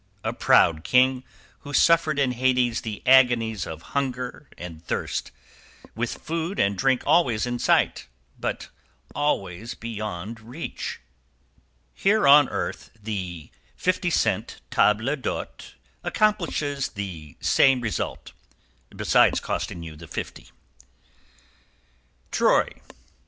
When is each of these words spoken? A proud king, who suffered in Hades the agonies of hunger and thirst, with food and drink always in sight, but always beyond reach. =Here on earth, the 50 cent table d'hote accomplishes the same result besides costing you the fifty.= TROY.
A 0.23 0.33
proud 0.33 0.83
king, 0.83 1.23
who 1.59 1.73
suffered 1.73 2.17
in 2.17 2.31
Hades 2.31 2.81
the 2.81 3.03
agonies 3.05 3.67
of 3.67 3.83
hunger 3.93 4.49
and 4.57 4.83
thirst, 4.83 5.29
with 5.93 6.17
food 6.25 6.57
and 6.57 6.75
drink 6.75 7.03
always 7.05 7.45
in 7.45 7.59
sight, 7.59 8.07
but 8.39 8.69
always 9.13 9.75
beyond 9.75 10.39
reach. 10.39 11.01
=Here 11.93 12.27
on 12.27 12.49
earth, 12.49 12.89
the 12.99 13.51
50 13.75 14.09
cent 14.09 14.59
table 14.71 15.15
d'hote 15.15 15.75
accomplishes 16.03 16.87
the 16.89 17.37
same 17.39 17.81
result 17.81 18.31
besides 18.89 19.39
costing 19.39 19.83
you 19.83 19.95
the 19.95 20.07
fifty.= 20.07 20.49
TROY. 22.31 22.81